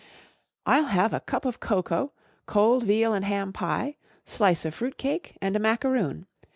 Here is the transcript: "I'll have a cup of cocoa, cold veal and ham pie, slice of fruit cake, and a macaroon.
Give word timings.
"I'll 0.65 0.85
have 0.85 1.13
a 1.13 1.19
cup 1.19 1.45
of 1.45 1.59
cocoa, 1.59 2.11
cold 2.47 2.85
veal 2.85 3.13
and 3.13 3.23
ham 3.23 3.53
pie, 3.53 3.97
slice 4.25 4.65
of 4.65 4.73
fruit 4.73 4.97
cake, 4.97 5.37
and 5.43 5.55
a 5.55 5.59
macaroon. 5.59 6.25